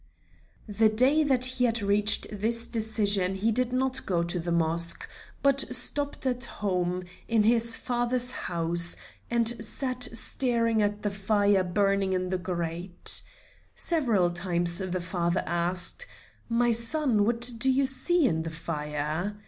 [0.67, 5.07] The day that he reached this decision he did not go to the Mosque,
[5.43, 8.95] but stopped at home, in his father's house,
[9.29, 13.21] and sat staring at the fire burning in the grate.
[13.75, 16.07] Several times the father asked:
[16.49, 19.37] "My son, what do you see in the fire?"